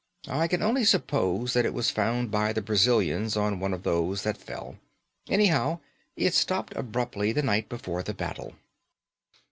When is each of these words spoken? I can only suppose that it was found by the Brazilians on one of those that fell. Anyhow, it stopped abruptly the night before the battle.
I 0.27 0.47
can 0.47 0.63
only 0.63 0.83
suppose 0.83 1.53
that 1.53 1.63
it 1.63 1.75
was 1.75 1.91
found 1.91 2.31
by 2.31 2.53
the 2.53 2.61
Brazilians 2.63 3.37
on 3.37 3.59
one 3.59 3.71
of 3.71 3.83
those 3.83 4.23
that 4.23 4.35
fell. 4.35 4.77
Anyhow, 5.29 5.77
it 6.15 6.33
stopped 6.33 6.75
abruptly 6.75 7.31
the 7.33 7.43
night 7.43 7.69
before 7.69 8.01
the 8.01 8.15
battle. 8.15 8.55